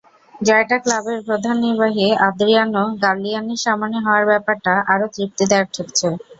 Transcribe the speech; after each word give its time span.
জয়টা 0.41 0.77
ক্লাবের 0.79 1.19
প্রধান 1.27 1.55
নির্বাহী 1.65 2.07
আদ্রিয়ানো 2.27 2.83
গ্যাল্লিয়ানির 3.01 3.63
সামনে 3.65 3.97
হওয়ায় 3.99 4.29
ব্যাপারটা 4.31 4.73
আরও 4.93 5.05
তৃপ্তিদায়ক 5.15 5.67
ঠেকছে। 5.75 6.07